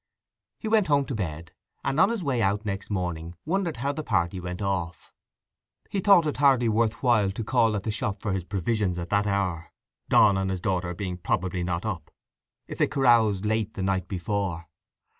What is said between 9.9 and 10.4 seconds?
Donn